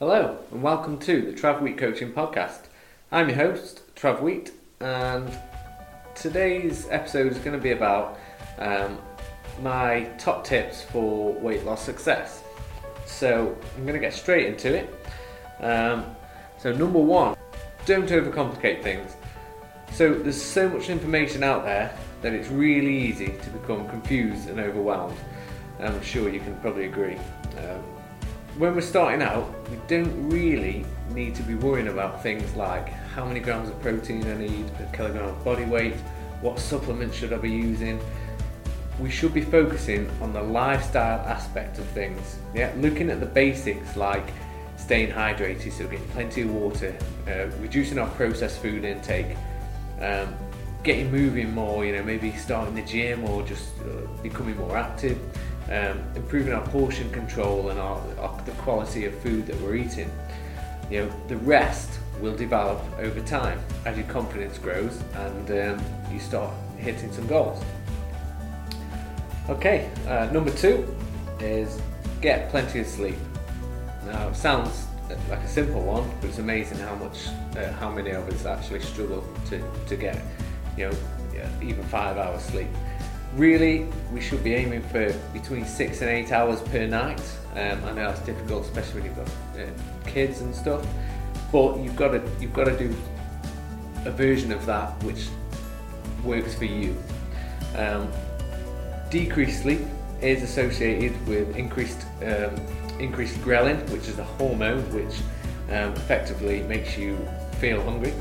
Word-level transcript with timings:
Hello, 0.00 0.40
and 0.50 0.60
welcome 0.60 0.98
to 0.98 1.22
the 1.22 1.32
Trav 1.32 1.62
Wheat 1.62 1.78
Coaching 1.78 2.12
Podcast. 2.12 2.62
I'm 3.12 3.28
your 3.28 3.36
host, 3.36 3.82
Trav 3.94 4.20
Wheat, 4.20 4.50
and 4.80 5.30
today's 6.16 6.88
episode 6.90 7.30
is 7.30 7.38
going 7.38 7.56
to 7.56 7.62
be 7.62 7.70
about 7.70 8.18
um, 8.58 8.98
my 9.62 10.10
top 10.18 10.44
tips 10.44 10.82
for 10.82 11.32
weight 11.34 11.64
loss 11.64 11.80
success. 11.80 12.42
So, 13.06 13.56
I'm 13.76 13.82
going 13.82 13.94
to 13.94 14.00
get 14.00 14.12
straight 14.12 14.46
into 14.46 14.74
it. 14.74 14.92
Um, 15.60 16.04
so, 16.58 16.72
number 16.72 16.98
one, 16.98 17.36
don't 17.86 18.08
overcomplicate 18.08 18.82
things. 18.82 19.14
So, 19.92 20.12
there's 20.12 20.42
so 20.42 20.68
much 20.68 20.90
information 20.90 21.44
out 21.44 21.62
there 21.62 21.96
that 22.22 22.32
it's 22.32 22.48
really 22.48 22.98
easy 22.98 23.28
to 23.28 23.50
become 23.50 23.88
confused 23.88 24.48
and 24.48 24.58
overwhelmed. 24.58 25.16
I'm 25.78 26.02
sure 26.02 26.28
you 26.28 26.40
can 26.40 26.56
probably 26.56 26.86
agree. 26.86 27.16
Um, 27.58 27.93
when 28.58 28.74
we're 28.74 28.80
starting 28.80 29.20
out, 29.20 29.52
we 29.68 29.76
don't 29.88 30.30
really 30.30 30.84
need 31.10 31.34
to 31.34 31.42
be 31.42 31.54
worrying 31.54 31.88
about 31.88 32.22
things 32.22 32.54
like 32.54 32.88
how 32.88 33.24
many 33.24 33.40
grams 33.40 33.68
of 33.68 33.80
protein 33.80 34.26
I 34.26 34.36
need 34.36 34.72
per 34.74 34.88
kilogram 34.92 35.28
of 35.28 35.44
body 35.44 35.64
weight, 35.64 35.94
what 36.40 36.58
supplements 36.58 37.16
should 37.16 37.32
I 37.32 37.38
be 37.38 37.50
using. 37.50 38.00
We 39.00 39.10
should 39.10 39.34
be 39.34 39.40
focusing 39.40 40.08
on 40.20 40.32
the 40.32 40.42
lifestyle 40.42 41.20
aspect 41.26 41.78
of 41.78 41.84
things. 41.86 42.38
Yeah, 42.54 42.72
looking 42.76 43.10
at 43.10 43.18
the 43.18 43.26
basics 43.26 43.96
like 43.96 44.28
staying 44.76 45.10
hydrated, 45.10 45.72
so 45.72 45.84
getting 45.88 46.06
plenty 46.08 46.42
of 46.42 46.54
water, 46.54 46.96
uh, 47.26 47.46
reducing 47.60 47.98
our 47.98 48.08
processed 48.10 48.60
food 48.60 48.84
intake, 48.84 49.36
um, 50.00 50.32
getting 50.84 51.10
moving 51.10 51.52
more. 51.52 51.84
You 51.84 51.96
know, 51.96 52.04
maybe 52.04 52.30
starting 52.36 52.76
the 52.76 52.82
gym 52.82 53.24
or 53.24 53.42
just 53.42 53.70
uh, 53.80 54.06
becoming 54.22 54.56
more 54.56 54.76
active 54.76 55.18
um, 55.74 56.02
improving 56.14 56.52
our 56.52 56.66
portion 56.68 57.10
control 57.10 57.70
and 57.70 57.80
our, 57.80 58.00
our, 58.18 58.40
the 58.44 58.52
quality 58.52 59.06
of 59.06 59.18
food 59.18 59.46
that 59.46 59.60
we're 59.60 59.74
eating. 59.74 60.10
You 60.90 61.04
know, 61.04 61.12
the 61.28 61.36
rest 61.38 61.98
will 62.20 62.36
develop 62.36 62.80
over 62.98 63.20
time 63.20 63.60
as 63.84 63.96
your 63.96 64.06
confidence 64.06 64.56
grows 64.58 65.02
and 65.14 65.50
um, 65.50 65.84
you 66.12 66.20
start 66.20 66.52
hitting 66.78 67.12
some 67.12 67.26
goals. 67.26 67.62
Okay, 69.48 69.90
uh, 70.06 70.26
number 70.32 70.50
two 70.50 70.94
is 71.40 71.80
get 72.20 72.50
plenty 72.50 72.80
of 72.80 72.86
sleep. 72.86 73.16
Now, 74.06 74.28
it 74.28 74.36
sounds 74.36 74.86
like 75.28 75.40
a 75.40 75.48
simple 75.48 75.82
one, 75.82 76.08
but 76.20 76.28
it's 76.28 76.38
amazing 76.38 76.78
how 76.78 76.94
much, 76.94 77.28
uh, 77.56 77.72
how 77.72 77.90
many 77.90 78.10
of 78.10 78.28
us 78.28 78.46
actually 78.46 78.80
struggle 78.80 79.24
to, 79.46 79.62
to 79.86 79.96
get, 79.96 80.22
you 80.76 80.88
know, 80.88 80.96
even 81.60 81.82
five 81.84 82.16
hours 82.16 82.42
sleep 82.42 82.68
really 83.36 83.86
we 84.12 84.20
should 84.20 84.42
be 84.44 84.54
aiming 84.54 84.82
for 84.82 85.12
between 85.32 85.64
six 85.64 86.00
and 86.00 86.10
eight 86.10 86.32
hours 86.32 86.60
per 86.62 86.86
night. 86.86 87.22
Um, 87.52 87.84
I 87.84 87.92
know 87.92 88.10
it's 88.10 88.20
difficult 88.20 88.64
especially 88.64 89.00
when 89.00 89.04
you've 89.04 89.16
got 89.16 89.28
uh, 89.60 90.10
kids 90.10 90.40
and 90.40 90.54
stuff 90.54 90.86
but 91.52 91.78
you've 91.78 91.96
got 91.96 92.08
to 92.08 92.22
you've 92.40 92.52
got 92.52 92.64
to 92.64 92.76
do 92.76 92.94
a 94.04 94.10
version 94.10 94.52
of 94.52 94.64
that 94.66 94.90
which 95.04 95.28
works 96.24 96.54
for 96.54 96.64
you. 96.64 96.96
Um, 97.76 98.10
decreased 99.10 99.62
sleep 99.62 99.80
is 100.20 100.42
associated 100.42 101.14
with 101.26 101.56
increased 101.56 102.06
um, 102.22 102.54
increased 102.98 103.36
ghrelin 103.38 103.88
which 103.90 104.08
is 104.08 104.18
a 104.18 104.24
hormone 104.24 104.82
which 104.92 105.14
um, 105.70 105.92
effectively 105.94 106.62
makes 106.62 106.96
you 106.96 107.16
feel 107.60 107.82
hungry 107.82 108.12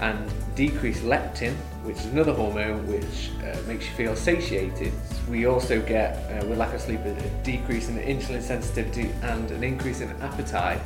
and 0.00 0.30
decreased 0.54 1.02
leptin, 1.02 1.54
which 1.84 1.96
is 1.98 2.06
another 2.06 2.32
hormone 2.32 2.86
which 2.86 3.30
uh, 3.42 3.56
makes 3.66 3.86
you 3.86 3.94
feel 3.94 4.16
satiated. 4.16 4.92
We 5.28 5.46
also 5.46 5.80
get, 5.80 6.16
uh, 6.30 6.46
with 6.46 6.58
lack 6.58 6.74
of 6.74 6.80
sleep, 6.80 7.00
a 7.00 7.14
decrease 7.42 7.88
in 7.88 7.96
insulin 7.98 8.42
sensitivity 8.42 9.10
and 9.22 9.50
an 9.50 9.64
increase 9.64 10.00
in 10.00 10.10
appetite. 10.22 10.80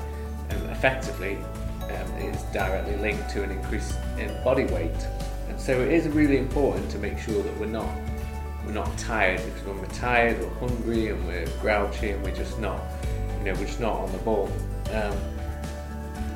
Um, 0.50 0.68
effectively, 0.70 1.38
um, 1.84 2.16
is 2.18 2.42
directly 2.52 2.96
linked 2.96 3.28
to 3.30 3.42
an 3.42 3.50
increase 3.50 3.96
in 4.18 4.28
body 4.42 4.64
weight. 4.64 5.06
And 5.48 5.60
so 5.60 5.80
it 5.80 5.92
is 5.92 6.08
really 6.08 6.38
important 6.38 6.90
to 6.90 6.98
make 6.98 7.18
sure 7.18 7.42
that 7.42 7.56
we're 7.58 7.66
not 7.66 7.88
we're 8.64 8.72
not 8.72 8.96
tired 8.98 9.42
because 9.44 9.62
when 9.64 9.78
we're 9.80 9.86
tired 9.86 10.40
or 10.42 10.50
hungry 10.56 11.08
and 11.08 11.26
we're 11.26 11.46
grouchy 11.60 12.10
and 12.10 12.22
we're 12.22 12.34
just 12.34 12.58
not, 12.60 12.80
you 13.38 13.44
know, 13.44 13.54
we're 13.54 13.66
just 13.66 13.80
not 13.80 13.94
on 13.94 14.12
the 14.12 14.18
ball. 14.18 14.52
Um, 14.92 15.16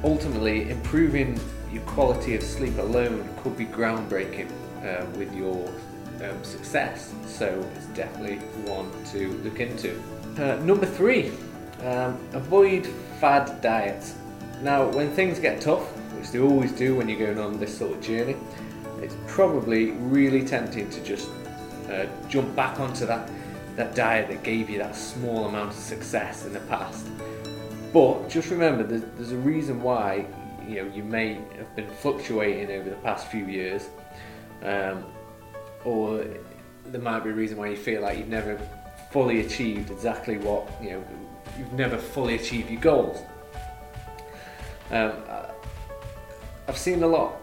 ultimately, 0.02 0.70
improving 0.70 1.38
your 1.74 1.82
quality 1.82 2.36
of 2.36 2.42
sleep 2.42 2.78
alone 2.78 3.28
could 3.42 3.56
be 3.56 3.66
groundbreaking 3.66 4.48
uh, 4.84 5.04
with 5.18 5.34
your 5.34 5.68
um, 6.22 6.44
success. 6.44 7.12
So 7.26 7.68
it's 7.74 7.86
definitely 7.86 8.36
one 8.70 8.90
to 9.06 9.28
look 9.42 9.58
into. 9.58 10.00
Uh, 10.38 10.56
number 10.64 10.86
three, 10.86 11.32
um, 11.82 12.18
avoid 12.32 12.86
fad 13.20 13.60
diets. 13.60 14.14
Now, 14.62 14.88
when 14.88 15.10
things 15.10 15.40
get 15.40 15.60
tough, 15.60 15.82
which 16.16 16.30
they 16.30 16.38
always 16.38 16.70
do 16.70 16.94
when 16.94 17.08
you're 17.08 17.18
going 17.18 17.38
on 17.38 17.58
this 17.58 17.76
sort 17.76 17.92
of 17.92 18.00
journey, 18.00 18.36
it's 19.02 19.16
probably 19.26 19.90
really 19.92 20.44
tempting 20.44 20.88
to 20.90 21.02
just 21.02 21.28
uh, 21.90 22.06
jump 22.28 22.54
back 22.54 22.78
onto 22.78 23.04
that, 23.04 23.28
that 23.74 23.96
diet 23.96 24.28
that 24.28 24.44
gave 24.44 24.70
you 24.70 24.78
that 24.78 24.94
small 24.94 25.46
amount 25.46 25.70
of 25.70 25.76
success 25.76 26.46
in 26.46 26.52
the 26.52 26.60
past. 26.60 27.06
But 27.92 28.28
just 28.28 28.50
remember, 28.50 28.84
there's, 28.84 29.02
there's 29.16 29.32
a 29.32 29.36
reason 29.36 29.82
why 29.82 30.26
you 30.68 30.82
know 30.82 30.94
you 30.94 31.04
may 31.04 31.34
have 31.56 31.74
been 31.76 31.88
fluctuating 31.88 32.70
over 32.70 32.90
the 32.90 32.96
past 32.96 33.28
few 33.28 33.46
years, 33.46 33.88
um, 34.62 35.04
or 35.84 36.24
there 36.86 37.00
might 37.00 37.24
be 37.24 37.30
a 37.30 37.34
reason 37.34 37.56
why 37.56 37.68
you 37.68 37.76
feel 37.76 38.02
like 38.02 38.18
you've 38.18 38.28
never 38.28 38.58
fully 39.10 39.40
achieved 39.40 39.90
exactly 39.90 40.38
what 40.38 40.68
you 40.82 40.90
know 40.90 41.04
you've 41.58 41.72
never 41.72 41.96
fully 41.96 42.34
achieved 42.34 42.70
your 42.70 42.80
goals. 42.80 43.22
Um, 44.90 45.12
I've 46.66 46.78
seen 46.78 47.02
a 47.02 47.06
lot 47.06 47.36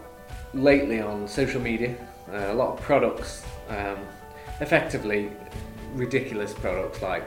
lately 0.54 1.00
on 1.00 1.28
social 1.28 1.60
media, 1.60 1.94
uh, 2.30 2.52
a 2.52 2.54
lot 2.54 2.78
of 2.78 2.80
products, 2.80 3.44
um, 3.68 3.98
effectively 4.60 5.30
ridiculous 5.94 6.52
products 6.54 7.02
like 7.02 7.24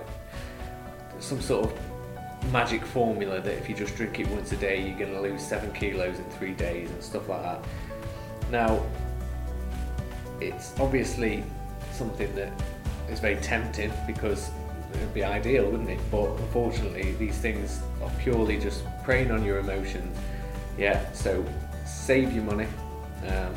some 1.20 1.40
sort 1.42 1.66
of 1.66 1.85
magic 2.52 2.86
formula 2.86 3.40
that 3.42 3.58
if 3.58 3.70
you 3.70 3.76
just 3.76 3.96
drink 3.96 4.20
it 4.20 4.28
once 4.30 4.52
a 4.52 4.58
day, 4.58 4.88
you're 4.88 4.98
going 4.98 5.14
to 5.14 5.22
lose 5.22 5.42
seven 5.42 5.72
kilos 5.74 6.20
in 6.20 6.26
three 6.32 6.54
days 6.54 6.90
and 6.90 7.04
stuff 7.04 7.28
like 7.30 7.42
that. 7.42 7.64
Now, 8.52 8.84
it's 10.40 10.78
obviously 10.80 11.44
something 11.92 12.34
that 12.36 12.52
is 13.10 13.20
very 13.20 13.38
tempting 13.38 13.92
because 14.06 14.50
it 14.94 15.00
would 15.00 15.14
be 15.14 15.24
ideal, 15.24 15.70
wouldn't 15.70 15.90
it? 15.90 16.00
But 16.12 16.30
unfortunately, 16.40 17.14
these 17.14 17.38
things 17.38 17.82
are 18.02 18.12
purely 18.20 18.60
just 18.60 18.84
preying 19.04 19.32
on 19.32 19.44
your 19.44 19.60
emotions. 19.60 20.18
Yeah, 20.78 21.12
so 21.14 21.46
save 21.86 22.34
your 22.34 22.44
money. 22.44 22.68
Um, 23.28 23.54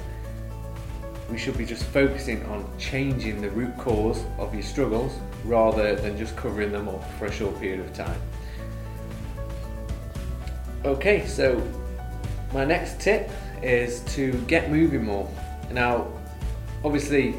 we 1.31 1.37
should 1.37 1.59
be 1.59 1.66
just 1.66 1.84
focusing 1.84 2.44
on 2.47 2.66
changing 2.78 3.43
the 3.43 3.50
root 3.50 3.76
cause 3.76 4.25
of 4.38 4.55
your 4.55 4.62
struggles 4.62 5.12
rather 5.44 5.94
than 5.94 6.16
just 6.16 6.34
covering 6.37 6.72
them 6.72 6.88
up 6.88 7.05
for 7.19 7.26
a 7.26 7.32
short 7.32 7.59
period 7.60 7.81
of 7.81 7.93
time. 7.93 8.20
Okay, 10.84 11.26
so 11.26 11.60
my 12.52 12.64
next 12.64 13.00
tip 13.00 13.28
is 13.62 14.00
to 14.14 14.32
get 14.46 14.70
moving 14.70 15.04
more. 15.04 15.28
Now, 15.72 16.06
obviously, 16.84 17.34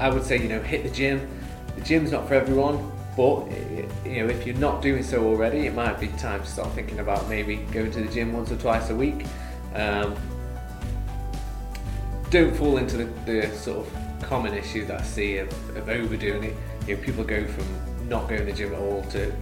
I 0.00 0.10
would 0.10 0.24
say 0.24 0.42
you 0.42 0.48
know 0.48 0.60
hit 0.60 0.82
the 0.82 0.90
gym. 0.90 1.28
The 1.76 1.82
gym's 1.82 2.10
not 2.10 2.26
for 2.26 2.34
everyone, 2.34 2.90
but 3.16 3.46
you 4.04 4.22
know 4.22 4.28
if 4.28 4.44
you're 4.44 4.56
not 4.56 4.82
doing 4.82 5.04
so 5.04 5.24
already, 5.24 5.66
it 5.66 5.74
might 5.74 6.00
be 6.00 6.08
time 6.08 6.40
to 6.40 6.46
start 6.46 6.72
thinking 6.72 6.98
about 6.98 7.28
maybe 7.28 7.56
going 7.72 7.92
to 7.92 8.00
the 8.00 8.12
gym 8.12 8.32
once 8.32 8.50
or 8.50 8.56
twice 8.56 8.90
a 8.90 8.96
week. 8.96 9.26
Um, 9.74 10.16
don't 12.30 12.56
fall 12.56 12.78
into 12.78 12.96
the, 12.96 13.04
the, 13.24 13.54
sort 13.54 13.86
of 13.86 14.22
common 14.22 14.54
issue 14.54 14.84
that 14.86 15.00
I 15.00 15.04
see 15.04 15.38
of, 15.38 15.48
of 15.76 15.88
overdoing 15.88 16.42
it. 16.42 16.56
You 16.88 16.96
know, 16.96 17.02
people 17.02 17.22
go 17.22 17.46
from 17.46 18.08
not 18.08 18.28
going 18.28 18.40
to 18.40 18.46
the 18.46 18.52
gym 18.52 18.74
at 18.74 18.80
all 18.80 19.04
to, 19.10 19.32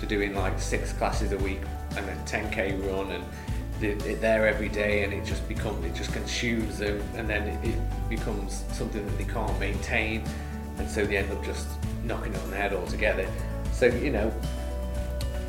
to 0.00 0.06
doing 0.06 0.34
like 0.34 0.58
six 0.58 0.94
classes 0.94 1.32
a 1.32 1.38
week 1.38 1.60
and 1.96 2.08
a 2.08 2.14
10k 2.24 2.86
run 2.86 3.10
and 3.12 3.24
they're 3.80 4.16
there 4.16 4.46
every 4.46 4.68
day 4.68 5.04
and 5.04 5.12
it 5.12 5.24
just 5.24 5.46
becomes 5.48 5.84
it 5.84 5.94
just 5.94 6.12
consumes 6.12 6.78
them 6.78 7.02
and 7.14 7.28
then 7.28 7.48
it, 7.64 7.74
becomes 8.10 8.64
something 8.72 9.06
that 9.06 9.18
they 9.18 9.24
can't 9.24 9.58
maintain 9.60 10.22
and 10.78 10.90
so 10.90 11.06
they 11.06 11.16
end 11.16 11.30
up 11.30 11.42
just 11.44 11.68
knocking 12.04 12.34
it 12.34 12.42
on 12.42 12.50
the 12.50 12.56
head 12.56 12.72
altogether. 12.72 13.26
So 13.72 13.86
you 13.86 14.10
know 14.10 14.32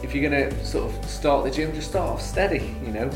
if 0.04 0.16
you're 0.16 0.30
going 0.30 0.50
to 0.50 0.66
sort 0.66 0.94
of 0.94 1.06
start 1.06 1.44
the 1.44 1.52
gym 1.52 1.74
just 1.74 1.90
start 1.90 2.10
off 2.10 2.22
steady 2.22 2.76
you 2.86 2.92
know. 2.92 3.12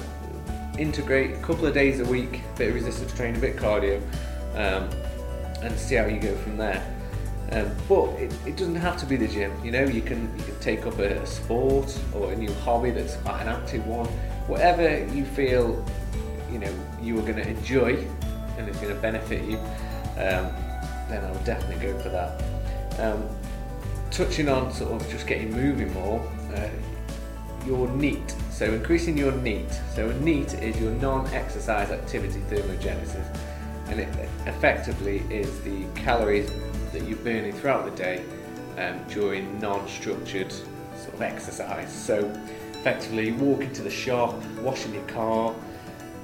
Integrate 0.77 1.31
a 1.31 1.37
couple 1.37 1.65
of 1.65 1.73
days 1.73 2.01
a 2.01 2.05
week 2.05 2.41
a 2.53 2.57
bit 2.57 2.69
of 2.69 2.75
resistance 2.75 3.13
training 3.13 3.37
a 3.37 3.39
bit 3.39 3.55
cardio 3.55 4.01
um, 4.55 4.89
and 5.61 5.79
see 5.79 5.95
how 5.95 6.05
you 6.05 6.19
go 6.19 6.35
from 6.37 6.57
there 6.57 6.94
um, 7.51 7.71
but 7.87 8.09
it, 8.19 8.33
it, 8.45 8.57
doesn't 8.57 8.75
have 8.75 8.97
to 8.97 9.05
be 9.05 9.15
the 9.15 9.27
gym. 9.27 9.53
You 9.63 9.71
know, 9.71 9.83
you 9.83 10.01
can 10.01 10.33
you 10.37 10.43
can 10.43 10.59
take 10.59 10.85
up 10.85 10.97
a, 10.97 11.25
sport 11.27 11.97
or 12.13 12.31
a 12.31 12.35
new 12.35 12.51
hobby 12.65 12.91
that's 12.91 13.15
quite 13.17 13.41
an 13.41 13.49
active 13.49 13.85
one. 13.85 14.07
Whatever 14.47 15.05
you 15.13 15.25
feel, 15.25 15.85
you 16.51 16.59
know, 16.59 16.73
you 17.01 17.17
are 17.19 17.21
going 17.21 17.35
to 17.35 17.47
enjoy 17.47 18.07
and 18.57 18.67
is 18.67 18.77
going 18.77 18.93
to 18.93 18.99
benefit 18.99 19.43
you, 19.43 19.57
um, 20.17 20.51
then 21.09 21.23
I 21.23 21.31
would 21.31 21.43
definitely 21.43 21.85
go 21.85 21.97
for 21.99 22.09
that. 22.09 22.43
Um, 22.99 23.27
touching 24.09 24.49
on 24.49 24.71
sort 24.71 24.93
of 24.93 25.09
just 25.09 25.27
getting 25.27 25.51
moving 25.51 25.93
more, 25.93 26.19
uh, 26.55 26.69
your 27.65 27.87
NEAT 27.89 28.35
So 28.51 28.71
increasing 28.71 29.17
your 29.17 29.33
NEAT. 29.33 29.67
So 29.93 30.11
NEAT 30.19 30.53
is 30.55 30.79
your 30.79 30.91
non-exercise 30.93 31.91
activity 31.91 32.39
thermogenesis, 32.49 33.37
and 33.87 33.99
it 33.99 34.07
effectively 34.45 35.23
is 35.29 35.61
the 35.61 35.83
calories 35.95 36.49
that 36.95 37.07
you're 37.07 37.17
burning 37.19 37.53
throughout 37.53 37.85
the 37.85 37.91
day 37.91 38.23
um, 38.77 38.99
during 39.09 39.59
non-structured 39.59 40.51
sort 40.51 41.13
of 41.13 41.21
exercise. 41.21 41.91
So 41.93 42.19
effectively 42.73 43.31
walking 43.33 43.73
to 43.73 43.81
the 43.81 43.89
shop, 43.89 44.41
washing 44.61 44.93
your 44.93 45.05
car, 45.07 45.53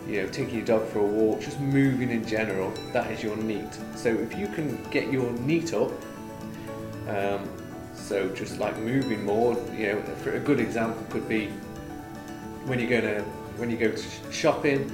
you 0.08 0.22
know, 0.22 0.30
taking 0.30 0.56
your 0.56 0.66
dog 0.66 0.88
for 0.88 1.00
a 1.00 1.04
walk, 1.04 1.42
just 1.42 1.60
moving 1.60 2.10
in 2.10 2.26
general, 2.26 2.72
that 2.94 3.12
is 3.12 3.22
your 3.22 3.36
NEAT. 3.36 3.78
So 3.96 4.10
if 4.10 4.38
you 4.38 4.48
can 4.48 4.82
get 4.92 5.12
your 5.12 5.32
NEAT 5.34 5.74
up, 5.74 5.92
um, 7.08 7.50
so 7.94 8.30
just 8.30 8.58
like 8.58 8.78
moving 8.80 9.26
more, 9.26 9.54
you 9.76 9.88
know, 9.88 10.02
for 10.24 10.36
a 10.36 10.40
good 10.40 10.60
example 10.60 11.06
could 11.10 11.28
be 11.28 11.48
when 12.66 12.80
you're 12.80 12.90
going 12.90 13.16
to 13.16 13.22
when 13.58 13.70
you 13.70 13.78
go 13.78 13.94
shopping, 14.32 14.90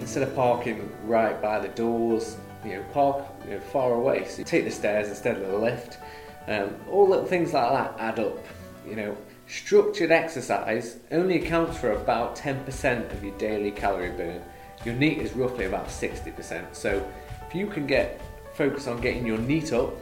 instead 0.00 0.22
of 0.22 0.34
parking 0.34 0.90
right 1.04 1.42
by 1.42 1.58
the 1.58 1.68
doors, 1.68 2.36
you 2.64 2.74
know, 2.74 2.82
park 2.92 3.24
you 3.44 3.54
know, 3.54 3.60
far 3.60 3.92
away. 3.92 4.26
So 4.26 4.38
you 4.38 4.44
take 4.44 4.64
the 4.64 4.70
stairs 4.70 5.08
instead 5.08 5.36
of 5.36 5.48
the 5.48 5.56
lift. 5.56 5.98
Um, 6.46 6.74
all 6.90 7.08
little 7.08 7.26
things 7.26 7.52
like 7.52 7.70
that 7.72 8.00
add 8.00 8.18
up. 8.18 8.38
You 8.86 8.96
know, 8.96 9.16
structured 9.46 10.10
exercise 10.10 10.98
only 11.10 11.44
accounts 11.44 11.78
for 11.78 11.92
about 11.92 12.36
10% 12.36 13.12
of 13.12 13.24
your 13.24 13.36
daily 13.38 13.70
calorie 13.70 14.10
burn. 14.10 14.42
Your 14.84 14.94
NEAT 14.94 15.18
is 15.18 15.32
roughly 15.32 15.66
about 15.66 15.88
60%. 15.88 16.74
So 16.74 17.06
if 17.46 17.54
you 17.54 17.66
can 17.66 17.86
get 17.86 18.20
focus 18.54 18.86
on 18.86 19.00
getting 19.00 19.26
your 19.26 19.38
NEAT 19.38 19.72
up, 19.72 19.94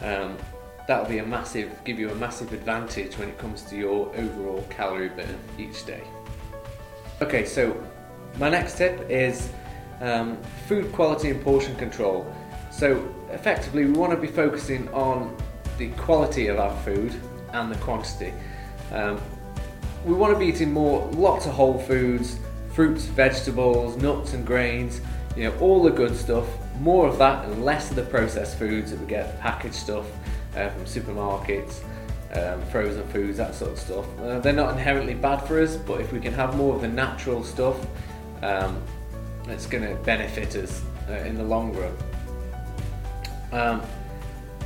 um, 0.00 0.36
that'll 0.86 1.08
be 1.08 1.18
a 1.18 1.26
massive, 1.26 1.70
give 1.84 1.98
you 1.98 2.10
a 2.10 2.14
massive 2.14 2.52
advantage 2.52 3.16
when 3.18 3.28
it 3.28 3.38
comes 3.38 3.62
to 3.62 3.76
your 3.76 4.14
overall 4.16 4.64
calorie 4.70 5.08
burn 5.08 5.38
each 5.58 5.84
day. 5.86 6.02
Okay, 7.20 7.44
so 7.44 7.80
my 8.38 8.48
next 8.48 8.78
tip 8.78 9.08
is 9.08 9.50
um, 10.02 10.36
food 10.66 10.92
quality 10.92 11.30
and 11.30 11.40
portion 11.42 11.74
control. 11.76 12.26
So 12.70 13.08
effectively, 13.30 13.86
we 13.86 13.92
want 13.92 14.12
to 14.12 14.18
be 14.18 14.26
focusing 14.26 14.88
on 14.92 15.34
the 15.78 15.88
quality 15.92 16.48
of 16.48 16.58
our 16.58 16.76
food 16.82 17.14
and 17.52 17.70
the 17.70 17.78
quantity. 17.78 18.34
Um, 18.92 19.20
we 20.04 20.14
want 20.14 20.32
to 20.32 20.38
be 20.38 20.46
eating 20.46 20.72
more, 20.72 21.08
lots 21.12 21.46
of 21.46 21.52
whole 21.52 21.78
foods, 21.78 22.38
fruits, 22.72 23.04
vegetables, 23.04 23.96
nuts 23.96 24.34
and 24.34 24.44
grains, 24.44 25.00
you 25.36 25.44
know, 25.44 25.56
all 25.58 25.82
the 25.82 25.90
good 25.90 26.16
stuff, 26.16 26.46
more 26.80 27.06
of 27.06 27.18
that 27.18 27.44
and 27.44 27.64
less 27.64 27.90
of 27.90 27.96
the 27.96 28.02
processed 28.02 28.58
foods 28.58 28.90
that 28.90 29.00
we 29.00 29.06
get, 29.06 29.38
packaged 29.40 29.74
stuff 29.74 30.06
uh, 30.56 30.68
from 30.70 30.84
supermarkets, 30.84 31.82
um, 32.34 32.60
frozen 32.66 33.06
foods, 33.08 33.36
that 33.36 33.54
sort 33.54 33.72
of 33.72 33.78
stuff. 33.78 34.06
Uh, 34.20 34.40
they're 34.40 34.52
not 34.52 34.72
inherently 34.72 35.14
bad 35.14 35.38
for 35.38 35.60
us, 35.60 35.76
but 35.76 36.00
if 36.00 36.12
we 36.12 36.18
can 36.18 36.32
have 36.32 36.56
more 36.56 36.74
of 36.74 36.80
the 36.80 36.88
natural 36.88 37.44
stuff, 37.44 37.86
um, 38.42 38.82
it's 39.48 39.66
going 39.66 39.84
to 39.84 39.94
benefit 40.02 40.54
us 40.56 40.82
uh, 41.08 41.14
in 41.14 41.36
the 41.36 41.44
long 41.44 41.72
run. 41.74 41.96
Um, 43.52 43.82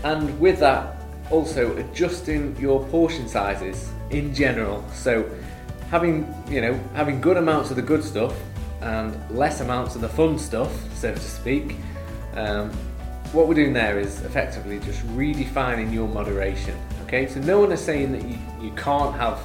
and 0.05 0.38
with 0.38 0.61
that, 0.61 0.96
also 1.31 1.76
adjusting 1.76 2.56
your 2.58 2.84
portion 2.87 3.28
sizes 3.28 3.90
in 4.11 4.34
general. 4.34 4.84
So 4.93 5.28
having 5.90 6.32
you 6.49 6.61
know 6.61 6.75
having 6.94 7.20
good 7.20 7.37
amounts 7.37 7.70
of 7.70 7.76
the 7.76 7.82
good 7.82 8.05
stuff 8.05 8.34
and 8.81 9.19
less 9.31 9.61
amounts 9.61 9.94
of 9.94 10.00
the 10.00 10.08
fun 10.08 10.38
stuff, 10.38 10.73
so 10.94 11.12
to 11.12 11.20
speak. 11.20 11.76
Um, 12.34 12.70
what 13.32 13.49
we're 13.49 13.55
doing 13.55 13.72
there 13.72 13.99
is 13.99 14.22
effectively 14.22 14.79
just 14.81 15.05
redefining 15.08 15.93
your 15.93 16.06
moderation. 16.06 16.79
Okay, 17.05 17.26
so 17.26 17.40
no 17.40 17.61
one 17.61 17.72
is 17.72 17.81
saying 17.81 18.12
that 18.12 18.22
you, 18.22 18.38
you 18.61 18.72
can't 18.76 19.14
have 19.17 19.44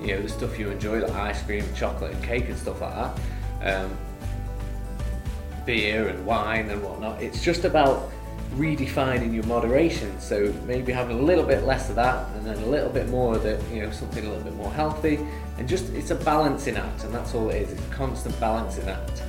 you 0.00 0.08
know 0.08 0.22
the 0.22 0.28
stuff 0.28 0.58
you 0.58 0.70
enjoy 0.70 1.00
like 1.00 1.12
ice 1.12 1.42
cream, 1.42 1.64
chocolate, 1.74 2.12
and 2.12 2.22
cake 2.22 2.48
and 2.48 2.56
stuff 2.56 2.80
like 2.80 2.94
that. 2.94 3.82
Um, 3.82 3.96
beer 5.66 6.08
and 6.08 6.24
wine 6.24 6.70
and 6.70 6.82
whatnot. 6.82 7.20
It's 7.20 7.42
just 7.42 7.64
about 7.64 8.10
redefining 8.54 9.34
your 9.34 9.44
moderation. 9.44 10.18
So 10.20 10.52
maybe 10.66 10.92
having 10.92 11.18
a 11.18 11.22
little 11.22 11.44
bit 11.44 11.64
less 11.64 11.90
of 11.90 11.96
that 11.96 12.28
and 12.34 12.46
then 12.46 12.56
a 12.58 12.66
little 12.66 12.88
bit 12.88 13.08
more 13.08 13.36
of 13.36 13.42
the, 13.42 13.60
you 13.72 13.82
know, 13.82 13.90
something 13.90 14.24
a 14.24 14.28
little 14.28 14.44
bit 14.44 14.54
more 14.54 14.72
healthy. 14.72 15.18
And 15.58 15.68
just 15.68 15.92
it's 15.92 16.10
a 16.10 16.14
balancing 16.14 16.76
act, 16.76 17.04
and 17.04 17.14
that's 17.14 17.34
all 17.34 17.50
it 17.50 17.62
is. 17.62 17.72
It's 17.72 17.86
a 17.86 17.90
constant 17.90 18.38
balancing 18.40 18.88
act. 18.88 19.22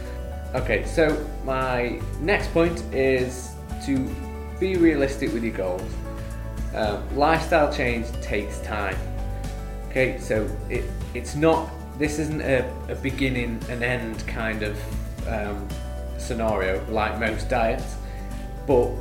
Okay, 0.55 0.85
so 0.85 1.25
my 1.43 1.99
next 2.21 2.51
point 2.53 2.81
is 2.93 3.51
to 3.85 4.09
be 4.59 4.75
realistic 4.75 5.33
with 5.33 5.43
your 5.43 5.53
goals. 5.53 5.93
Um, 6.73 7.17
lifestyle 7.17 7.71
change 7.71 8.11
takes 8.21 8.59
time. 8.59 8.97
Okay, 9.89 10.19
so 10.19 10.49
it 10.69 10.83
it's 11.13 11.35
not. 11.35 11.69
This 11.97 12.19
isn't 12.19 12.41
a, 12.41 12.69
a 12.89 12.95
beginning 12.95 13.59
and 13.69 13.83
end 13.83 14.25
kind 14.27 14.63
of 14.63 15.27
um, 15.27 15.67
scenario 16.27 16.85
like 16.89 17.19
most 17.19 17.49
diets, 17.49 17.95
but 18.65 18.91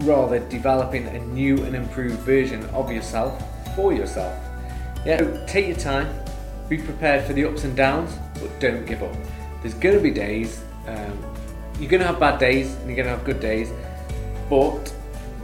rather 0.00 0.38
developing 0.48 1.06
a 1.08 1.18
new 1.26 1.62
and 1.64 1.76
improved 1.76 2.18
version 2.20 2.64
of 2.70 2.90
yourself 2.90 3.42
for 3.76 3.92
yourself. 3.92 4.38
Yeah, 5.04 5.18
so 5.18 5.44
take 5.46 5.66
your 5.66 5.76
time, 5.76 6.08
be 6.68 6.78
prepared 6.78 7.24
for 7.24 7.32
the 7.32 7.44
ups 7.44 7.64
and 7.64 7.76
downs, 7.76 8.16
but 8.34 8.58
don't 8.60 8.86
give 8.86 9.02
up. 9.02 9.14
There's 9.62 9.74
going 9.74 9.96
to 9.96 10.02
be 10.02 10.10
days, 10.10 10.62
um, 10.86 11.24
you're 11.78 11.90
going 11.90 12.00
to 12.00 12.06
have 12.06 12.18
bad 12.18 12.38
days 12.38 12.74
and 12.76 12.86
you're 12.86 12.96
going 12.96 13.06
to 13.06 13.16
have 13.16 13.24
good 13.24 13.40
days, 13.40 13.70
but 14.48 14.92